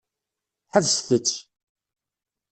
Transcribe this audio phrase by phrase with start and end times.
[0.73, 1.29] Ḥebset-t.